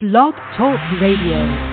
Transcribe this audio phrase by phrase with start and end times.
[0.00, 1.67] Blog Talk Radio.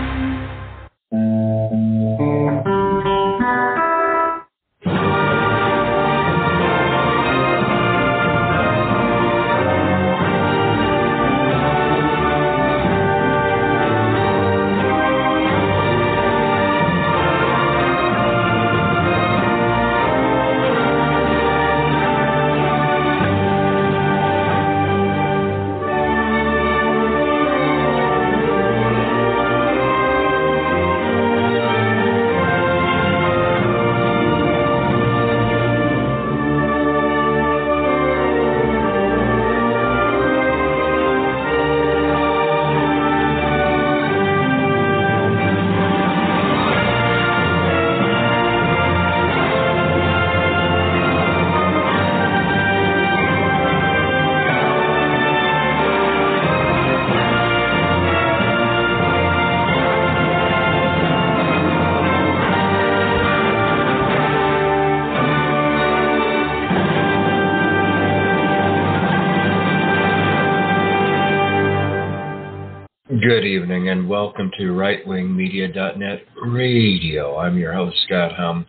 [74.36, 77.38] Welcome to rightwingmedia.net radio.
[77.38, 78.66] I'm your host, Scott Hum,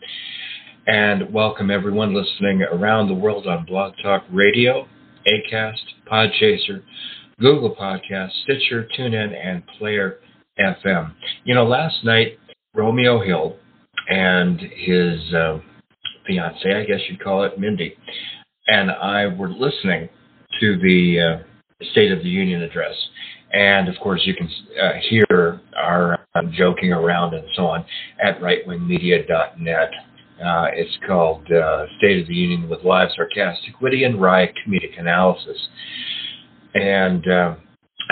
[0.86, 4.86] and welcome everyone listening around the world on Blog Talk Radio,
[5.26, 6.84] Acast, Podchaser,
[7.40, 10.20] Google Podcast, Stitcher, TuneIn, and Player
[10.56, 11.12] FM.
[11.42, 12.38] You know, last night,
[12.72, 13.56] Romeo Hill
[14.08, 15.58] and his uh,
[16.28, 17.96] fiance, I guess you'd call it, Mindy,
[18.68, 20.10] and I were listening
[20.60, 22.94] to the uh, State of the Union address.
[23.56, 27.86] And of course, you can uh, hear our uh, joking around and so on
[28.22, 29.90] at rightwingmedia.net.
[30.44, 35.00] Uh, it's called uh, State of the Union with live sarcastic, witty, and wry comedic
[35.00, 35.56] analysis.
[36.74, 37.54] And uh,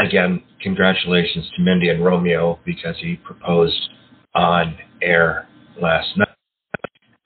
[0.02, 3.90] again, congratulations to Mindy and Romeo because he proposed
[4.34, 5.46] on air
[5.78, 6.28] last night.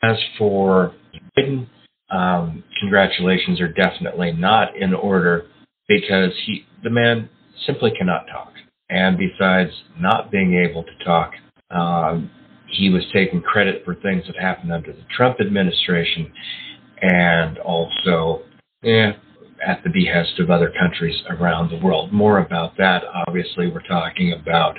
[0.03, 0.93] As for
[1.37, 1.69] Biden,
[2.11, 5.47] um, congratulations are definitely not in order
[5.87, 7.29] because he, the man
[7.67, 8.53] simply cannot talk.
[8.91, 11.33] And besides not being able to talk,
[11.71, 12.31] um,
[12.67, 16.33] he was taking credit for things that happened under the Trump administration
[17.01, 18.43] and also
[18.85, 19.13] eh,
[19.67, 22.13] at the behest of other countries around the world.
[22.13, 24.77] More about that, obviously, we're talking about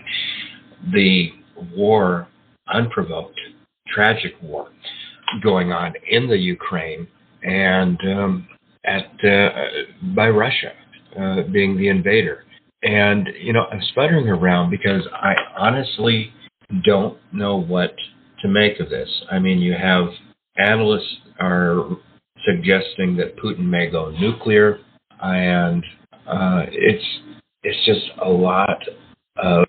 [0.94, 1.30] the
[1.76, 2.28] war,
[2.74, 3.40] unprovoked,
[3.88, 4.70] tragic war
[5.44, 7.08] going on in the Ukraine
[7.44, 8.48] and um,
[8.86, 9.50] at uh,
[10.16, 10.72] by Russia
[11.20, 12.44] uh, being the invader.
[12.82, 16.32] And, you know, I'm sputtering around because I honestly
[16.86, 17.94] don't know what
[18.42, 19.10] to make of this.
[19.30, 20.08] I mean, you have
[20.58, 21.90] analysts are
[22.46, 24.80] suggesting that Putin may go nuclear,
[25.22, 25.84] and
[26.26, 27.04] uh, it's
[27.64, 28.82] it's just a lot
[29.44, 29.66] of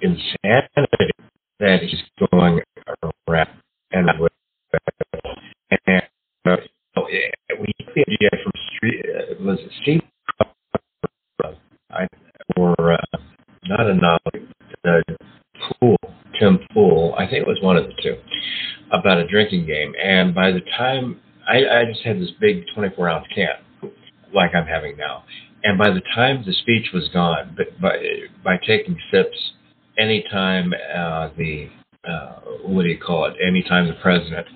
[0.00, 1.12] insanity
[1.60, 2.60] that he's going
[3.28, 3.48] around
[3.92, 4.32] and with.
[5.86, 6.02] And
[6.46, 6.56] uh,
[7.60, 10.02] we get the idea from street uh, was it Steve
[11.90, 12.06] I
[12.56, 13.18] or uh,
[13.64, 14.48] not a novel,
[14.86, 15.14] uh,
[15.80, 15.96] Pool,
[16.38, 18.16] Tim Pool, I think it was one of the two,
[18.92, 19.92] about a drinking game.
[20.00, 23.90] And by the time I, I just had this big 24 ounce can,
[24.32, 25.24] like I'm having now,
[25.64, 27.98] and by the time the speech was gone, but by
[28.44, 29.36] by taking sips,
[29.98, 31.68] anytime uh, the
[32.08, 33.34] uh, what do you call it?
[33.44, 34.46] Anytime the president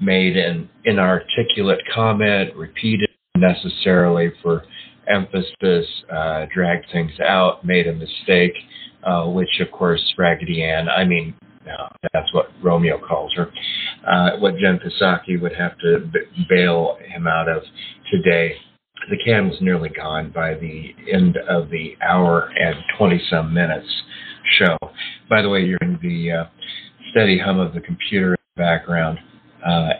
[0.00, 4.64] made an inarticulate comment, repeated necessarily for
[5.06, 8.54] emphasis, uh, dragged things out, made a mistake,
[9.04, 11.34] uh, which of course Raggedy Ann, I mean,
[11.68, 13.50] no, that's what Romeo calls her,
[14.10, 17.62] uh, what Jen Psaki would have to b- bail him out of
[18.10, 18.54] today.
[19.10, 23.86] The can was nearly gone by the end of the hour and 20 some minutes
[24.58, 24.76] show.
[25.28, 26.44] By the way, you're in the uh,
[27.10, 29.18] steady hum of the computer background.
[29.64, 29.90] Uh,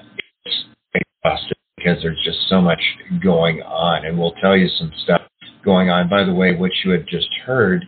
[0.45, 0.65] it's
[0.95, 2.81] exhausting because there's just so much
[3.23, 4.05] going on.
[4.05, 5.23] And we'll tell you some stuff
[5.65, 6.09] going on.
[6.09, 7.87] By the way, what you had just heard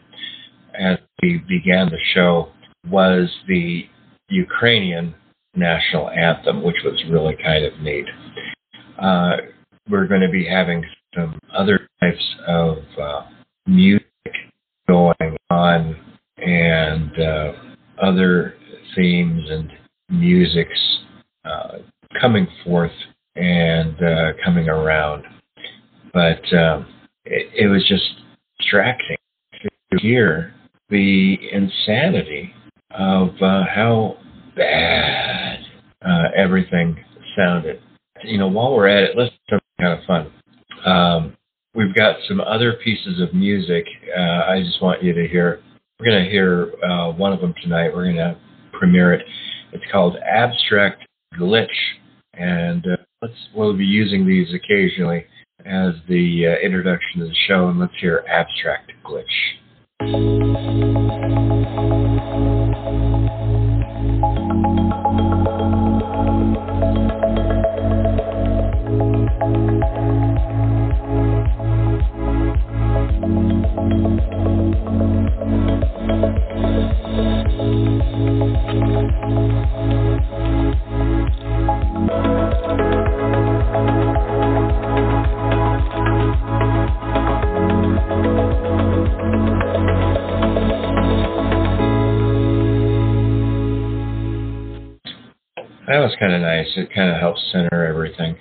[0.79, 2.51] as we began the show
[2.89, 3.87] was the
[4.29, 5.15] Ukrainian
[5.55, 8.07] national anthem, which was really kind of neat.
[8.99, 9.37] Uh,
[9.89, 10.85] we're going to be having
[11.15, 13.23] some other types of uh,
[13.67, 14.07] music
[14.89, 15.97] going on
[16.39, 17.53] and uh,
[18.03, 18.55] other
[18.95, 19.71] themes and
[20.09, 20.99] musics
[21.45, 21.79] uh,
[22.21, 22.93] coming forth
[23.37, 25.25] and uh, coming around.
[26.13, 26.87] But um,
[27.25, 28.05] it, it was just
[28.59, 29.17] distracting
[29.63, 30.55] to hear
[30.89, 32.53] the insanity
[32.91, 34.17] of uh, how
[34.57, 35.61] bad
[36.03, 36.97] uh, everything
[37.37, 37.81] sounded.
[38.25, 40.33] You know, while we're at it, let's do something kind of fun.
[40.85, 41.37] Um,
[41.75, 43.87] we've got some other pieces of music.
[44.17, 45.63] Uh, I just want you to hear
[46.01, 47.95] we're going to hear uh, one of them tonight.
[47.95, 48.39] We're going to
[48.73, 49.27] premiere it.
[49.73, 51.07] It's called Abstract
[51.39, 51.67] Glitch,
[52.35, 55.27] and uh, let's we'll be using these occasionally
[55.67, 57.69] as the uh, introduction to the show.
[57.69, 59.25] And let's hear Abstract Glitch.
[60.01, 61.21] That was kind of
[74.01, 74.20] nice.
[96.77, 98.37] It kind of helps center everything.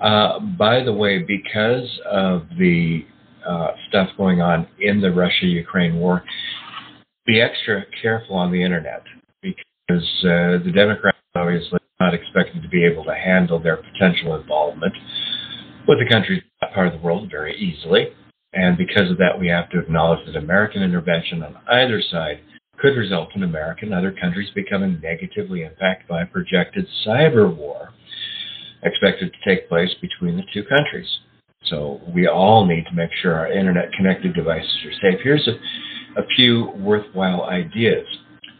[0.00, 3.04] Uh, by the way, because of the
[3.48, 6.24] uh, stuff going on in the Russia Ukraine war,
[7.26, 9.02] be extra careful on the internet
[9.42, 14.34] because uh, the Democrats obviously are not expected to be able to handle their potential
[14.34, 14.92] involvement
[15.86, 16.42] with the country
[16.74, 18.08] part of the world very easily.
[18.52, 22.40] And because of that, we have to acknowledge that American intervention on either side
[22.82, 27.90] could result in America and other countries becoming negatively impacted by a projected cyber war
[28.82, 31.06] expected to take place between the two countries.
[31.66, 35.20] So we all need to make sure our internet connected devices are safe.
[35.22, 38.04] Here's a, a few worthwhile ideas.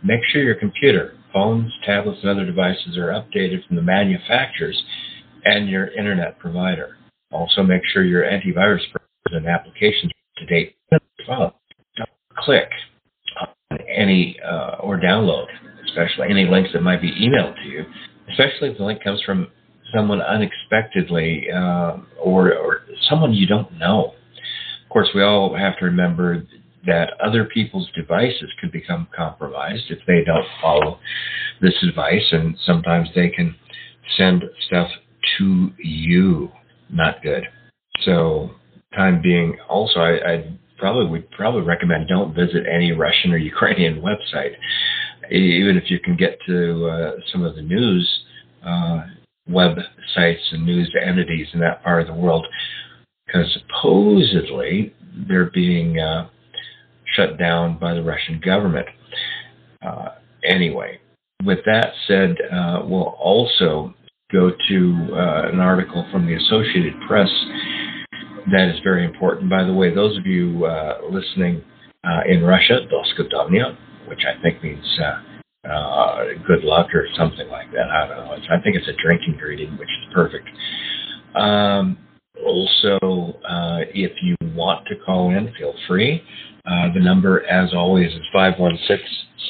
[0.04, 4.80] Make sure your computer, phones, tablets, and other devices are updated from the manufacturers
[5.44, 6.96] and your internet provider.
[7.32, 8.82] Also, make sure your antivirus
[9.32, 10.76] and applications are up to date.
[12.38, 12.68] Click
[13.94, 15.46] any uh, or download,
[15.86, 17.84] especially any links that might be emailed to you,
[18.30, 19.48] especially if the link comes from
[19.94, 24.14] someone unexpectedly uh, or, or someone you don't know.
[24.84, 26.44] Of course, we all have to remember
[26.86, 30.98] that other people's devices could become compromised if they don't follow
[31.60, 33.54] this advice, and sometimes they can
[34.16, 34.88] send stuff
[35.38, 36.50] to you.
[36.90, 37.44] Not good.
[38.00, 38.50] So,
[38.94, 44.02] time being, also, I, I probably would probably recommend don't visit any Russian or Ukrainian
[44.02, 44.54] website,
[45.30, 48.04] even if you can get to uh, some of the news
[48.66, 49.02] uh,
[49.48, 52.44] websites and news entities in that part of the world,
[53.24, 54.92] because supposedly
[55.28, 56.28] they're being uh,
[57.14, 58.88] shut down by the Russian government.
[59.86, 60.08] Uh,
[60.44, 60.98] anyway,
[61.44, 63.94] with that said, uh, we'll also
[64.32, 67.30] go to uh, an article from the Associated Press
[68.50, 69.48] that is very important.
[69.48, 71.62] By the way, those of you uh, listening
[72.04, 73.76] uh, in Russia, Doskudovnya,
[74.08, 77.88] which I think means uh, uh, good luck or something like that.
[77.90, 78.32] I don't know.
[78.32, 80.48] It's, I think it's a drinking greeting, which is perfect.
[81.36, 81.98] Um,
[82.44, 86.22] also, uh, if you want to call in, feel free.
[86.64, 88.98] The number, as always, is 516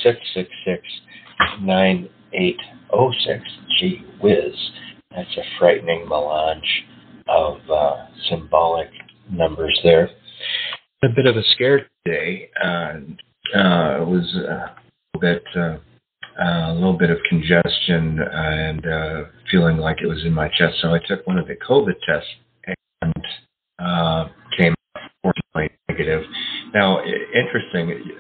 [0.03, 0.83] 666
[1.63, 3.43] 9806.
[3.81, 4.55] Gee whiz.
[5.11, 6.85] That's a frightening melange
[7.33, 8.89] of uh, symbolic
[9.31, 10.11] numbers there.
[11.05, 12.49] A bit of a scare today.
[12.63, 12.95] Uh,
[13.57, 14.69] uh, it was uh,
[15.15, 15.77] a bit, uh,
[16.41, 20.77] a little bit of congestion and uh, feeling like it was in my chest.
[20.81, 22.29] So I took one of the COVID tests
[23.03, 23.15] and
[24.59, 24.75] came
[25.23, 26.23] fortunately negative.
[26.75, 27.01] Now,
[27.35, 28.13] interesting,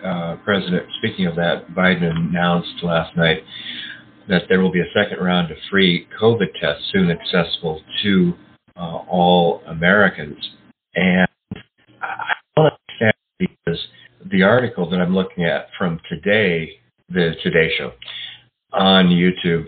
[0.44, 0.86] President.
[0.98, 3.44] Speaking of that, Biden announced last night
[4.28, 8.34] that there will be a second round of free COVID tests soon accessible to
[8.76, 10.38] uh, all Americans.
[10.94, 11.28] And
[12.00, 13.78] I don't understand because
[14.30, 16.70] the article that I'm looking at from today,
[17.08, 17.92] the Today Show
[18.72, 19.66] on YouTube,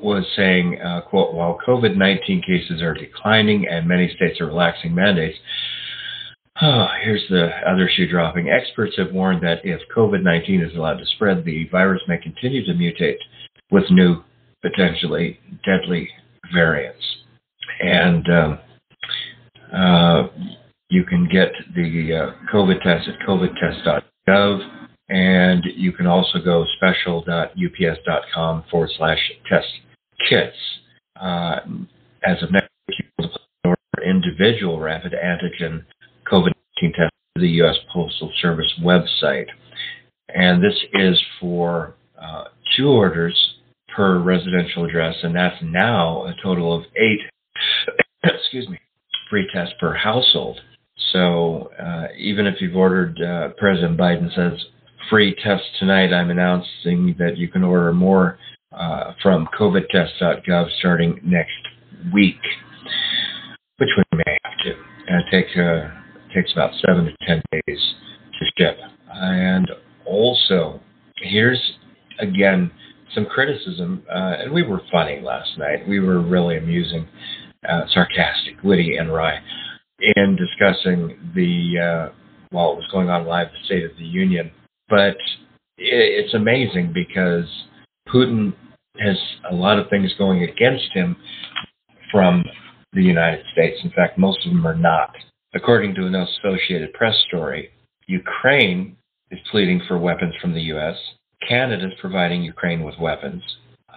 [0.00, 5.36] was saying, uh, quote, while COVID-19 cases are declining and many states are relaxing mandates,
[6.62, 8.48] oh, here's the other shoe dropping.
[8.48, 12.74] Experts have warned that if COVID-19 is allowed to spread, the virus may continue to
[12.74, 13.18] mutate
[13.70, 14.22] with new,
[14.62, 16.08] potentially deadly
[16.52, 17.04] variants
[17.80, 18.58] and um,
[19.72, 20.28] uh,
[20.90, 24.60] you can get the uh, COVID test at covidtest.gov,
[25.08, 29.68] and you can also go special.ups.com forward slash test
[30.28, 30.56] kits.
[31.20, 31.60] Uh,
[32.24, 33.30] as of next week, you can
[33.64, 35.84] order individual rapid antigen
[36.30, 37.76] COVID 19 tests to the U.S.
[37.92, 39.46] Postal Service website.
[40.34, 42.44] And this is for uh,
[42.76, 43.54] two orders
[43.94, 47.20] per residential address, and that's now a total of eight
[48.48, 48.80] excuse me,
[49.28, 50.58] free test per household.
[51.12, 54.58] So uh, even if you've ordered, uh, President Biden says
[55.10, 56.14] free test tonight.
[56.14, 58.38] I'm announcing that you can order more
[58.72, 61.52] uh, from COVIDtest.gov starting next
[62.14, 62.40] week,
[63.76, 64.74] which we may have to.
[65.08, 67.94] And it take, uh, takes about seven to ten days
[68.38, 68.78] to ship.
[69.12, 69.70] And
[70.06, 70.80] also,
[71.16, 71.60] here's
[72.18, 72.70] again
[73.14, 75.86] some criticism, uh, and we were funny last night.
[75.88, 77.08] We were really amusing,
[77.68, 79.38] uh, sarcastic, witty, and wry
[80.16, 82.14] in discussing the uh,
[82.50, 84.50] while it was going on live, the State of the Union.
[84.88, 85.16] But
[85.76, 87.46] it's amazing because
[88.08, 88.54] Putin
[88.98, 89.16] has
[89.50, 91.16] a lot of things going against him
[92.10, 92.44] from
[92.92, 93.78] the United States.
[93.84, 95.14] In fact, most of them are not.
[95.54, 97.70] According to an Associated Press story,
[98.06, 98.96] Ukraine
[99.30, 100.96] is pleading for weapons from the U.S.
[101.46, 103.42] Canada is providing Ukraine with weapons.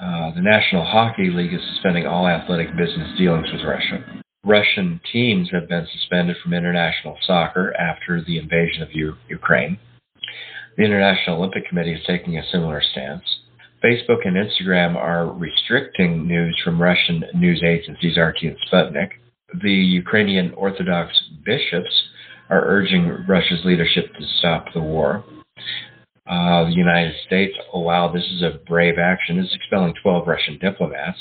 [0.01, 4.03] Uh, the National Hockey League is suspending all athletic business dealings with Russia.
[4.43, 9.77] Russian teams have been suspended from international soccer after the invasion of U- Ukraine.
[10.75, 13.21] The International Olympic Committee is taking a similar stance.
[13.83, 19.09] Facebook and Instagram are restricting news from Russian news agencies RT and Sputnik.
[19.61, 21.11] The Ukrainian Orthodox
[21.45, 21.91] bishops
[22.49, 25.23] are urging Russia's leadership to stop the war.
[26.27, 30.57] Uh, the United States, oh wow, this is a brave action, is expelling 12 Russian
[30.59, 31.17] diplomats.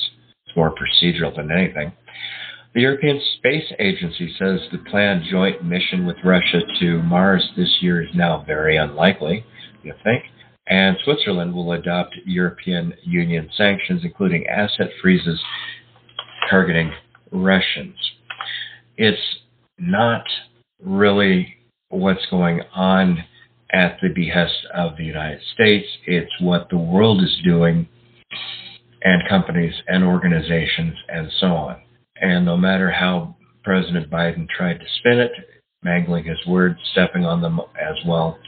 [0.47, 1.92] It's more procedural than anything.
[2.75, 8.02] The European Space Agency says the planned joint mission with Russia to Mars this year
[8.02, 9.45] is now very unlikely,
[9.83, 10.23] you think?
[10.69, 15.40] And Switzerland will adopt European Union sanctions, including asset freezes
[16.49, 16.92] targeting
[17.33, 17.97] Russians.
[18.97, 19.19] It's
[19.78, 20.23] not
[20.80, 21.57] really
[21.88, 23.25] what's going on
[23.73, 25.87] at the behest of the United States.
[26.07, 27.89] It's what the world is doing,
[29.03, 31.83] and companies and organizations and so on.
[32.21, 35.33] And no matter how President Biden tried to spin it,
[35.83, 38.39] mangling his words, stepping on them as well.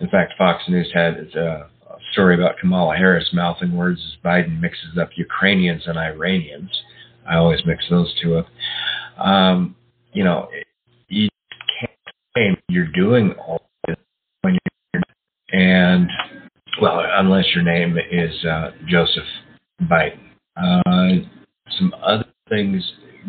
[0.00, 1.68] In fact, Fox News had a
[2.12, 6.70] story about Kamala Harris mouthing words as Biden mixes up Ukrainians and Iranians.
[7.28, 8.46] I always mix those two up.
[9.18, 9.74] Um,
[10.12, 10.48] you know,
[11.08, 11.28] you
[11.80, 11.92] can't
[12.34, 13.65] claim you're doing all
[15.56, 16.10] and
[16.82, 19.24] well, unless your name is uh, Joseph
[19.82, 20.20] Biden.
[20.56, 21.26] Uh,
[21.78, 22.82] some other things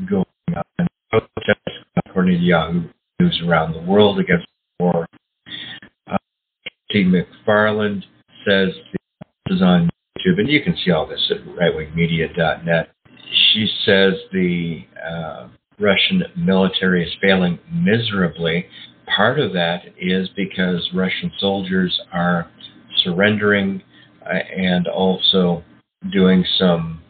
[0.10, 0.88] going on.
[1.10, 2.84] Protests, according to Yahoo
[3.20, 4.46] News around the world against
[4.78, 5.08] the war.
[6.12, 6.18] Uh,
[6.92, 7.06] T.
[7.06, 8.04] McFarland
[8.46, 8.70] says
[9.46, 12.92] this is on YouTube, and you can see all this at rightwingmedia.net.
[13.54, 15.48] She says the uh,
[15.80, 18.66] Russian military is failing miserably.
[19.16, 22.50] Part of that is because Russian soldiers are
[23.04, 23.82] surrendering
[24.26, 25.64] uh, and also
[26.12, 27.02] doing some,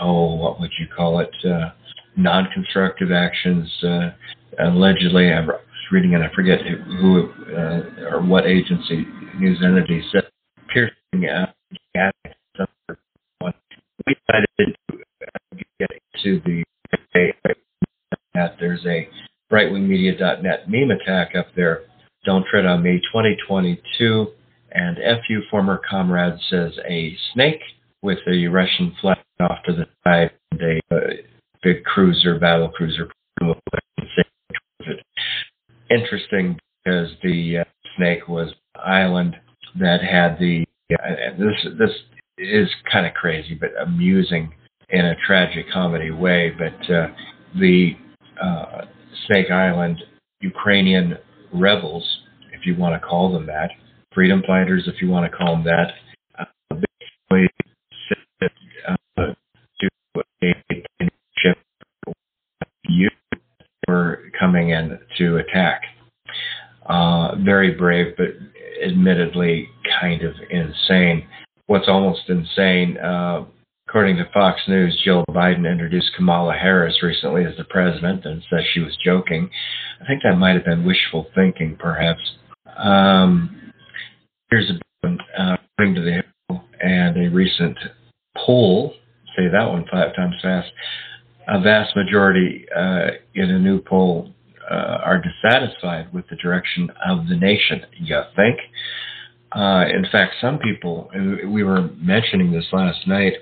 [0.00, 1.30] oh, what would you call it?
[1.44, 1.70] Uh,
[2.16, 3.70] non constructive actions.
[3.82, 4.10] Uh,
[4.64, 6.60] allegedly, I was reading and I forget
[7.00, 9.06] who uh, or what agency,
[9.38, 10.24] news entity said,
[10.72, 11.52] piercing uh,
[14.06, 15.90] we decided to get
[16.22, 16.64] to the
[18.34, 19.08] that there's a
[19.70, 21.82] rightwingmedia.net meme attack up there.
[22.24, 24.28] Don't tread on me 2022.
[24.72, 27.60] And FU former comrade says a snake
[28.02, 30.98] with a Russian flag off to the side and a uh,
[31.62, 33.10] big cruiser, battle cruiser.
[35.90, 37.64] Interesting because the uh,
[37.96, 39.36] snake was island
[39.78, 41.90] that had the uh, this this
[42.38, 44.52] is kind of crazy but amusing
[44.90, 46.50] in a tragic comedy way.
[46.56, 47.08] But uh,
[47.58, 47.92] the
[48.42, 48.82] uh,
[49.26, 50.02] Snake Island
[50.40, 51.16] Ukrainian
[51.52, 52.04] rebels,
[52.52, 53.70] if you want to call them that,
[54.14, 55.92] freedom fighters, if you want to call them that,
[56.38, 57.48] uh, basically
[59.18, 59.32] uh,
[59.80, 59.88] do
[60.42, 61.58] a ship
[62.88, 63.08] you
[63.88, 65.82] were coming in to attack.
[66.86, 68.26] Uh, very brave, but
[68.84, 69.68] admittedly
[70.00, 71.26] kind of insane.
[71.66, 73.44] What's almost insane, uh,
[73.92, 78.64] according to Fox News, Jill Biden introduced Kamala Harris recently as the president and says
[78.72, 79.50] she was joking.
[80.00, 82.22] I think that might have been wishful thinking, perhaps.
[82.78, 83.70] Um,
[84.50, 86.22] here's a uh, to the
[86.80, 87.76] and a recent
[88.46, 88.94] poll,
[89.36, 90.72] say that one five times fast,
[91.48, 94.32] a vast majority uh, in a new poll
[94.70, 97.82] uh, are dissatisfied with the direction of the nation.
[97.98, 98.58] You think?
[99.54, 101.10] Uh, in fact, some people,
[101.46, 103.34] we were mentioning this last night,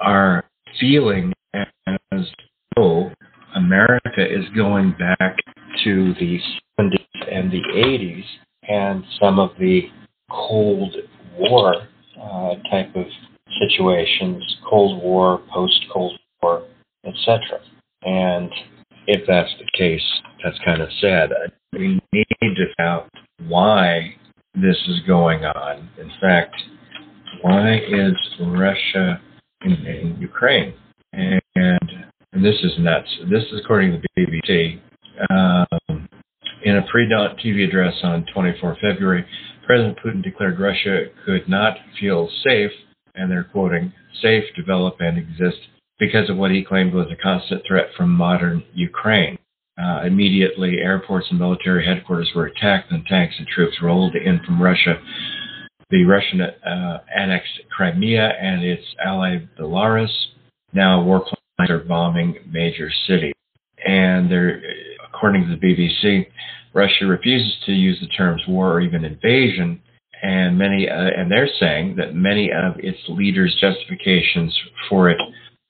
[0.00, 0.44] are
[0.80, 2.26] feeling as
[2.76, 3.10] though
[3.56, 5.36] America is going back
[5.84, 6.38] to the
[6.78, 6.98] 70s
[7.30, 8.24] and the 80s
[8.68, 9.82] and some of the
[10.30, 10.94] Cold
[11.38, 11.74] War
[12.20, 13.06] uh, type of
[13.60, 16.64] situations, Cold War, post Cold War,
[17.04, 17.40] etc.
[18.02, 18.50] And
[19.06, 20.04] if that's the case,
[20.44, 21.30] that's kind of sad.
[21.72, 23.08] We need to find out
[23.46, 24.14] why
[24.54, 25.88] this is going on.
[25.98, 26.54] In fact,
[27.42, 29.20] why is Russia
[29.62, 30.74] invading Ukraine?
[31.12, 33.08] And, and this is nuts.
[33.30, 34.80] This is according to the BBC.
[35.30, 36.08] Um,
[36.64, 39.24] in a pre-dawn TV address on 24 February,
[39.66, 42.70] President Putin declared Russia could not feel safe,
[43.14, 45.58] and they're quoting, safe, develop, and exist
[45.98, 49.38] because of what he claimed was a constant threat from modern Ukraine.
[49.80, 54.60] Uh, immediately, airports and military headquarters were attacked, and tanks and troops rolled in from
[54.60, 55.00] Russia.
[55.90, 60.12] The Russian uh, annexed Crimea and its ally Belarus.
[60.72, 63.34] Now, warplanes are bombing major cities.
[63.86, 64.30] And
[65.08, 66.26] according to the BBC,
[66.74, 69.80] Russia refuses to use the terms war or even invasion,
[70.22, 74.56] and many, uh, and they're saying that many of its leaders' justifications
[74.88, 75.18] for it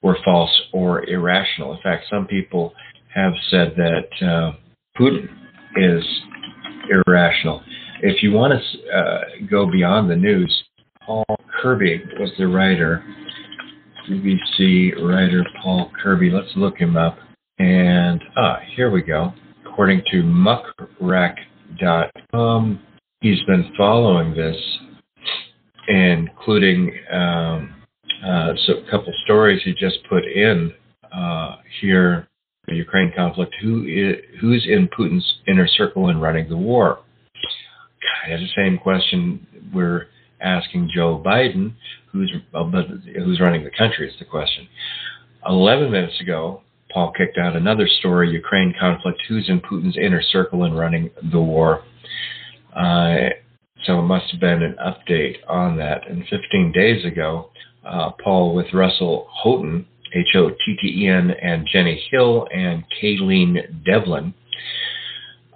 [0.02, 1.74] were false or irrational.
[1.74, 2.72] In fact, some people
[3.14, 4.52] have said that uh,
[4.98, 5.28] Putin
[5.76, 6.04] is
[7.06, 7.62] irrational.
[8.00, 8.58] If you want to
[8.90, 10.64] uh, go beyond the news,
[11.04, 11.24] Paul
[11.60, 13.02] Kirby was the writer,
[14.08, 16.30] BBC writer Paul Kirby.
[16.30, 17.18] Let's look him up.
[17.58, 19.32] And ah, here we go.
[19.66, 22.80] According to muckrack.com,
[23.20, 24.56] he's been following this,
[25.88, 27.74] including um,
[28.24, 30.72] uh, so a couple stories he just put in
[31.12, 32.28] uh, here
[32.68, 37.00] the Ukraine conflict, who is, who's in Putin's inner circle and running the war?
[38.22, 40.06] Kind the same question we're
[40.40, 41.74] asking Joe Biden,
[42.12, 44.68] who's who's running the country is the question.
[45.46, 46.62] 11 minutes ago,
[46.92, 51.40] Paul kicked out another story: Ukraine conflict, who's in Putin's inner circle and running the
[51.40, 51.82] war?
[52.74, 53.30] Uh,
[53.84, 56.08] so it must have been an update on that.
[56.08, 57.50] And 15 days ago,
[57.84, 62.84] uh, Paul with Russell Hotten H O T T E N, and Jenny Hill and
[63.00, 64.34] Kayleen Devlin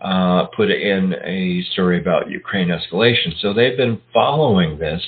[0.02, 3.38] uh, put in a story about Ukraine escalation.
[3.40, 5.02] So they've been following this,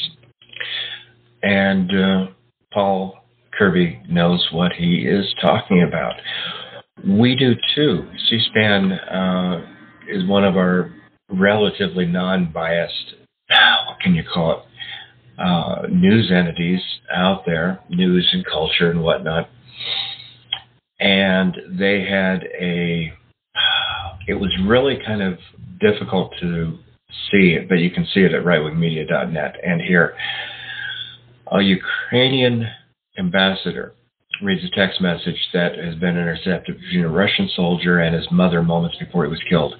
[1.42, 2.26] and uh,
[2.72, 3.18] Paul
[3.58, 6.14] Kirby knows what he is talking about.
[7.06, 8.08] We do too.
[8.28, 9.66] C SPAN uh,
[10.08, 10.92] is one of our
[11.28, 13.14] relatively non biased,
[13.48, 14.58] what can you call it?
[15.38, 16.80] uh, news entities
[17.12, 19.48] out there, news and culture and whatnot.
[21.00, 23.12] And they had a,
[24.26, 25.38] it was really kind of
[25.80, 26.78] difficult to
[27.30, 30.14] see it, but you can see it at rightwingmedia.net and here.
[31.52, 32.66] A Ukrainian
[33.18, 33.94] ambassador
[34.42, 38.62] reads a text message that has been intercepted between a Russian soldier and his mother
[38.62, 39.74] moments before he was killed.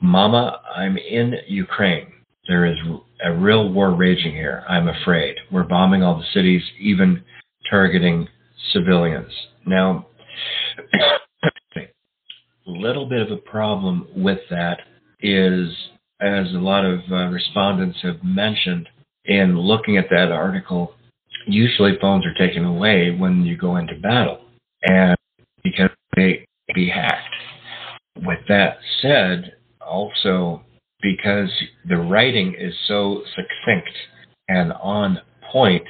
[0.00, 2.12] Mama, I'm in Ukraine.
[2.46, 2.76] There is
[3.24, 5.36] a real war raging here, I'm afraid.
[5.50, 7.24] We're bombing all the cities, even
[7.70, 8.28] targeting
[8.72, 9.32] civilians.
[9.66, 10.06] Now,
[12.66, 14.80] little bit of a problem with that
[15.20, 15.68] is,
[16.20, 18.88] as a lot of uh, respondents have mentioned,
[19.24, 20.94] in looking at that article,
[21.46, 24.40] usually phones are taken away when you go into battle,
[24.82, 25.16] and
[25.62, 27.34] because they be hacked.
[28.22, 30.62] With that said, also
[31.02, 31.50] because
[31.88, 33.90] the writing is so succinct
[34.48, 35.20] and on
[35.52, 35.84] point,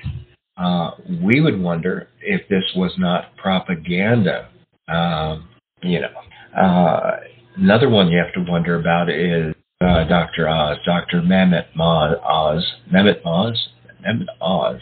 [0.56, 4.48] uh, we would wonder if this was not propaganda.
[4.88, 5.48] Um,
[5.82, 6.08] you know,
[6.56, 7.10] uh,
[7.56, 10.48] another one you have to wonder about is uh, Dr.
[10.48, 11.22] Oz, Dr.
[11.22, 13.68] Mehmet Oz, Mehmet Oz,
[14.04, 14.80] Mehmet Oz.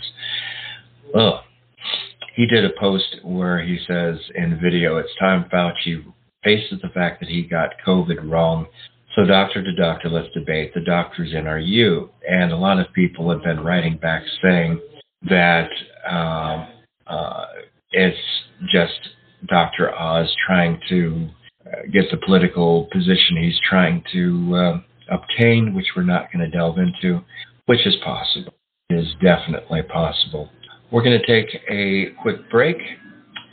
[1.15, 1.41] Ugh.
[2.35, 6.03] He did a post where he says in the video, it's time Fauci
[6.43, 8.67] faces the fact that he got COVID wrong
[9.15, 10.73] so doctor to doctor, let's debate.
[10.73, 12.11] The doctor's in are you.
[12.29, 14.81] And a lot of people have been writing back saying
[15.29, 15.69] that
[16.09, 16.69] um,
[17.07, 17.45] uh,
[17.91, 18.17] it's
[18.73, 19.11] just
[19.49, 19.95] Dr.
[19.95, 21.29] Oz trying to
[21.93, 24.81] get the political position he's trying to uh,
[25.11, 27.21] obtain, which we're not going to delve into,
[27.67, 28.55] which is possible.
[28.91, 30.51] It is definitely possible.
[30.91, 32.77] We're going to take a quick break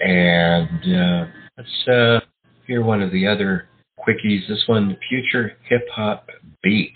[0.01, 1.25] and uh,
[1.57, 2.19] let's uh,
[2.67, 3.67] hear one of the other
[3.99, 4.47] quickies.
[4.47, 6.27] This one, Future Hip Hop
[6.63, 6.95] Beat,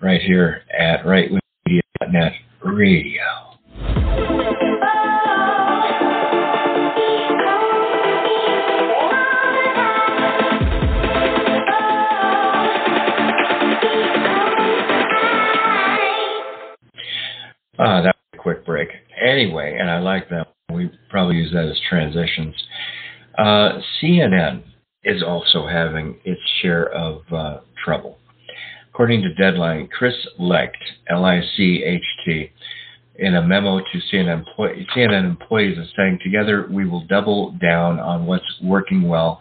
[0.00, 2.32] right here at rightwingmedia.net
[2.64, 4.79] radio.
[17.82, 18.90] Ah, that was a quick break.
[19.24, 20.48] Anyway, and I like that.
[20.70, 22.54] We probably use that as transitions.
[23.38, 24.62] Uh, CNN
[25.02, 28.18] is also having its share of uh, trouble.
[28.90, 30.76] According to Deadline, Chris Licht,
[31.08, 32.52] L-I-C-H-T,
[33.14, 34.44] in a memo to CNN,
[34.94, 39.40] CNN employees is saying, together we will double down on what's working well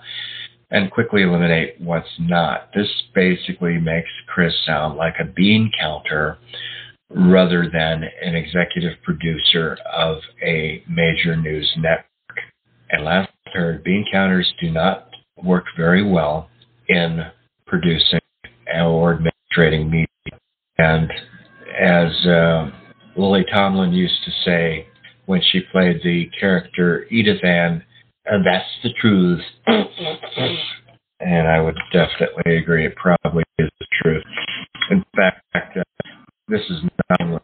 [0.72, 2.70] and quickly eliminate what's not.
[2.74, 6.38] This basically makes Chris sound like a bean counter
[7.10, 12.06] rather than an executive producer of a major news network.
[12.92, 15.10] And last heard, bean counters do not
[15.44, 16.50] work very well
[16.88, 17.22] in
[17.66, 18.20] producing
[18.76, 20.08] or administrating media.
[20.78, 21.12] And
[21.80, 22.70] as uh,
[23.16, 24.88] Lily Tomlin used to say
[25.26, 27.84] when she played the character Edith Ann,
[28.26, 29.42] and that's the truth.
[31.20, 32.86] and I would definitely agree.
[32.86, 34.24] It probably is the truth.
[34.92, 35.82] In fact, uh,
[36.50, 37.42] this is not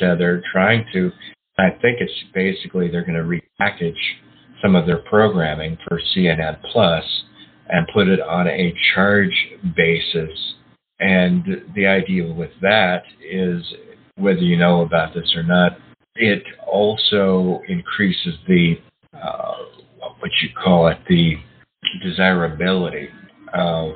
[0.00, 1.10] they're trying to.
[1.58, 3.92] I think it's basically they're going to repackage
[4.62, 7.04] some of their programming for CNN Plus
[7.68, 10.30] and put it on a charge basis.
[10.98, 13.62] And the idea with that is,
[14.16, 15.78] whether you know about this or not,
[16.16, 18.76] it also increases the
[19.14, 19.56] uh,
[20.18, 21.34] what you call it the
[22.02, 23.08] desirability
[23.54, 23.92] of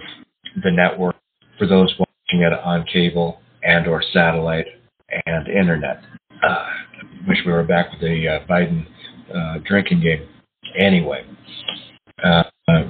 [0.63, 1.17] the network
[1.59, 4.67] for those watching it on cable and or satellite
[5.27, 6.03] and internet.
[6.47, 6.67] Uh,
[7.27, 8.87] wish we were back with the uh, Biden
[9.35, 10.29] uh, drinking game.
[10.79, 11.25] Anyway,
[12.23, 12.87] uh, at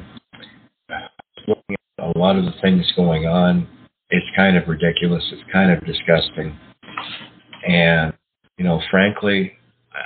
[1.99, 3.69] a lot of the things going on,
[4.11, 5.25] it's kind of ridiculous.
[5.33, 6.59] It's kind of disgusting.
[7.67, 8.13] And,
[8.59, 9.53] you know, frankly,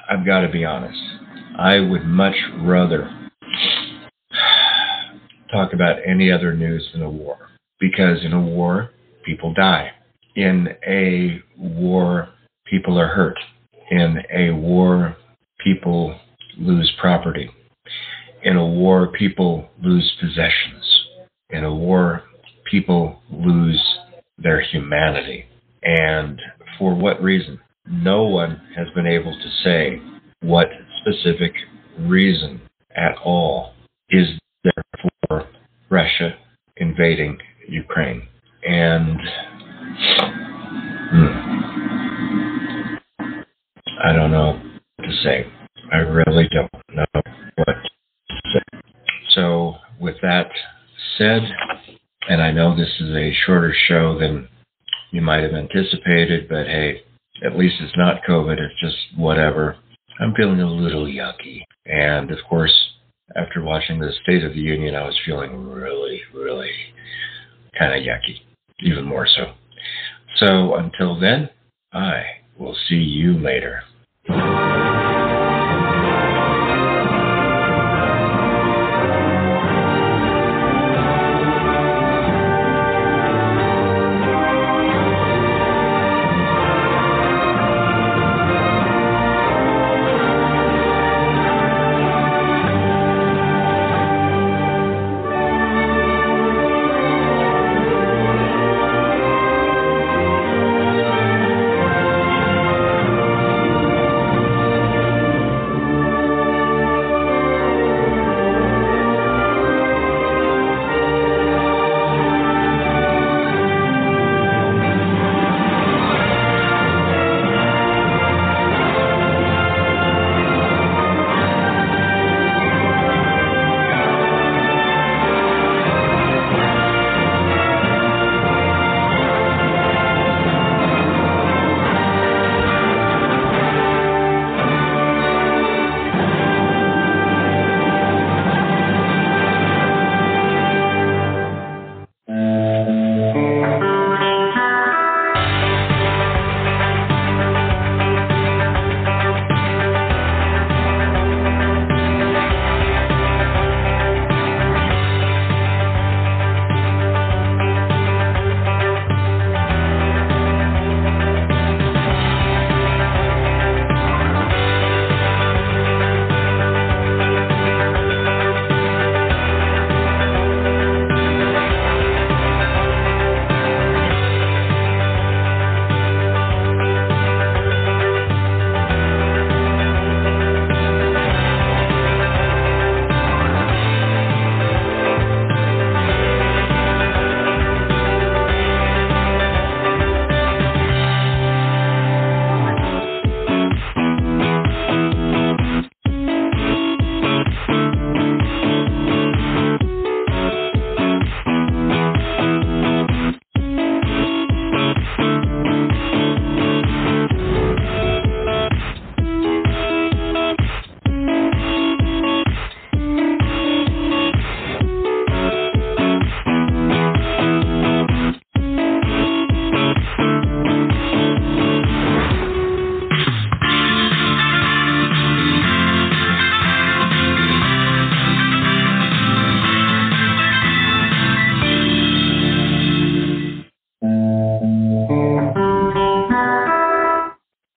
[0.08, 0.98] I've got to be honest.
[1.58, 3.10] I would much rather
[5.52, 7.36] talk about any other news than a war.
[7.80, 8.90] Because in a war,
[9.24, 9.90] people die.
[10.38, 12.28] In a war,
[12.64, 13.36] people are hurt.
[13.90, 15.16] In a war,
[15.58, 16.16] people
[16.56, 17.50] lose property.
[18.44, 21.06] In a war, people lose possessions.
[21.50, 22.22] In a war,
[22.70, 23.82] people lose
[24.38, 25.46] their humanity.
[25.82, 26.40] And
[26.78, 27.58] for what reason?
[27.88, 30.00] No one has been able to say
[30.42, 30.68] what
[31.00, 31.52] specific
[31.98, 32.60] reason
[32.94, 33.72] at all
[34.10, 34.28] is
[34.62, 35.48] there for
[35.90, 36.36] Russia
[36.76, 38.22] invading Ukraine.
[38.62, 39.18] And
[41.10, 42.88] hmm,
[44.04, 44.60] I don't know
[44.96, 45.46] what to say.
[45.92, 47.04] I really don't know
[47.56, 48.80] what to say.
[49.30, 50.48] So, with that
[51.16, 51.42] said,
[52.28, 54.48] and I know this is a shorter show than
[55.10, 57.02] you might have anticipated, but hey,
[57.44, 59.76] at least it's not COVID, it's just whatever.
[60.20, 61.62] I'm feeling a little yucky.
[61.86, 62.74] And of course,
[63.36, 66.70] after watching the State of the Union, I was feeling really, really
[67.78, 68.40] kind of yucky,
[68.80, 69.52] even more so.
[70.38, 71.50] So until then,
[71.92, 72.22] I
[72.58, 73.82] will see you later.